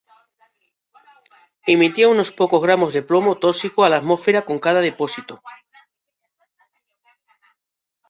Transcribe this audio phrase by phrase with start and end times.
[1.73, 5.43] Emitía unos pocos gramos de plomo tóxico a la atmósfera con cada depósito.